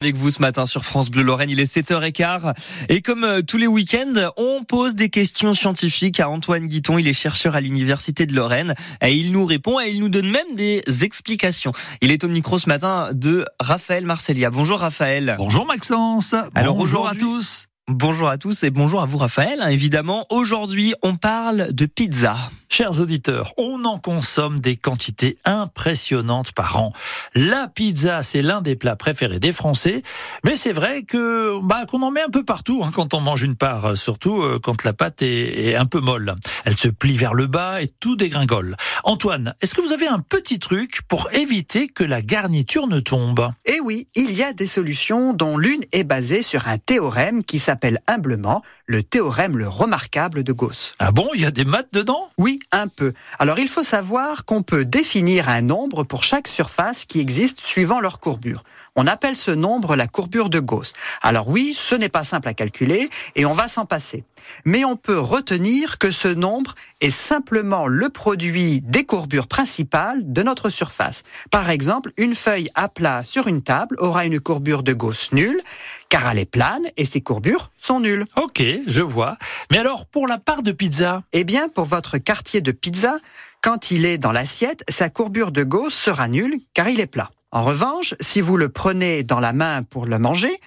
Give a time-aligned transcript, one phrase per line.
[0.00, 2.54] Avec vous ce matin sur France Bleu Lorraine, il est 7h15
[2.88, 7.08] et comme euh, tous les week-ends, on pose des questions scientifiques à Antoine Guiton, il
[7.08, 10.54] est chercheur à l'Université de Lorraine et il nous répond et il nous donne même
[10.54, 11.72] des explications.
[12.00, 14.50] Il est au micro ce matin de Raphaël Marcelia.
[14.50, 15.34] Bonjour Raphaël.
[15.36, 16.36] Bonjour Maxence.
[16.54, 17.66] Alors bonjour à tous.
[17.88, 19.64] Bonjour à tous et bonjour à vous Raphaël.
[19.68, 22.36] Évidemment, aujourd'hui, on parle de pizza.
[22.70, 26.92] Chers auditeurs, on en consomme des quantités impressionnantes par an.
[27.34, 30.02] La pizza, c'est l'un des plats préférés des Français,
[30.44, 33.42] mais c'est vrai que bah, qu'on en met un peu partout hein, quand on mange
[33.42, 36.34] une part, euh, surtout euh, quand la pâte est, est un peu molle.
[36.66, 38.76] Elle se plie vers le bas et tout dégringole.
[39.02, 43.50] Antoine, est-ce que vous avez un petit truc pour éviter que la garniture ne tombe?
[43.64, 47.58] Eh oui, il y a des solutions dont l'une est basée sur un théorème qui
[47.58, 50.94] s'appelle humblement le théorème le remarquable de Gauss.
[50.98, 52.30] Ah bon, il y a des maths dedans?
[52.38, 53.12] Oui, un peu.
[53.38, 58.00] Alors il faut savoir qu'on peut définir un nombre pour chaque surface qui existe suivant
[58.00, 58.64] leur courbure.
[58.96, 60.92] On appelle ce nombre la courbure de Gauss.
[61.22, 64.24] Alors oui, ce n'est pas simple à calculer et on va s'en passer.
[64.64, 70.42] Mais on peut retenir que ce nombre est simplement le produit des courbures principales de
[70.42, 71.22] notre surface.
[71.50, 75.60] Par exemple, une feuille à plat sur une table aura une courbure de Gauss nulle,
[76.08, 78.24] car elle est plane et ses courbures sont nulles.
[78.36, 79.36] Ok, je vois.
[79.70, 81.22] Mais alors, pour la part de pizza?
[81.32, 83.18] Eh bien, pour votre quartier de pizza,
[83.62, 87.30] quand il est dans l'assiette, sa courbure de Gauss sera nulle car il est plat.
[87.50, 90.60] En revanche, si vous le prenez dans la main pour le manger,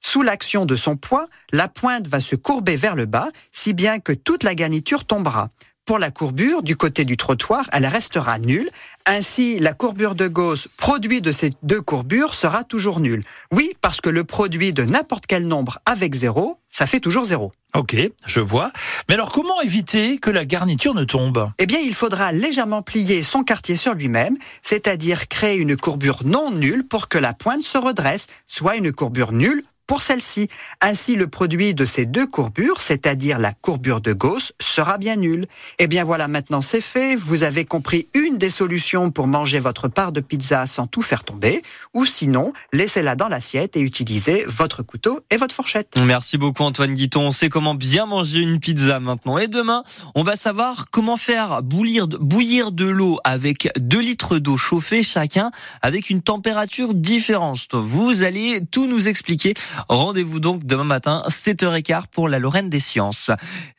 [0.00, 3.98] sous l'action de son poids, la pointe va se courber vers le bas, si bien
[3.98, 5.48] que toute la garniture tombera.
[5.84, 8.68] Pour la courbure, du côté du trottoir, elle restera nulle.
[9.10, 13.24] Ainsi, la courbure de Gauss, produit de ces deux courbures, sera toujours nulle.
[13.50, 17.50] Oui, parce que le produit de n'importe quel nombre avec zéro, ça fait toujours zéro.
[17.74, 18.70] Ok, je vois.
[19.08, 21.50] Mais alors, comment éviter que la garniture ne tombe?
[21.58, 26.50] Eh bien, il faudra légèrement plier son quartier sur lui-même, c'est-à-dire créer une courbure non
[26.50, 30.48] nulle pour que la pointe se redresse, soit une courbure nulle pour celle-ci.
[30.80, 35.46] Ainsi, le produit de ces deux courbures, c'est-à-dire la courbure de Gauss, sera bien nul.
[35.80, 37.16] Eh bien voilà, maintenant c'est fait.
[37.16, 41.24] Vous avez compris une des solutions pour manger votre part de pizza sans tout faire
[41.24, 41.62] tomber,
[41.94, 45.98] ou sinon, laissez-la dans l'assiette et utilisez votre couteau et votre fourchette.
[46.00, 47.22] Merci beaucoup Antoine Guiton.
[47.22, 49.38] On sait comment bien manger une pizza maintenant.
[49.38, 49.82] Et demain,
[50.14, 55.50] on va savoir comment faire bouillir, bouillir de l'eau avec 2 litres d'eau chauffée chacun
[55.80, 57.74] avec une température différente.
[57.74, 59.54] Vous allez tout nous expliquer.
[59.88, 63.30] Rendez-vous donc demain matin 7h15 pour la Lorraine des sciences.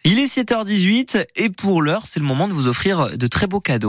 [0.04, 3.60] Il est 7h18 et pour l'heure, c'est le moment de vous offrir de très beaux
[3.60, 3.88] cadeaux.